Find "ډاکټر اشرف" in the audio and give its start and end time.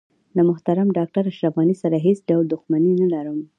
0.97-1.53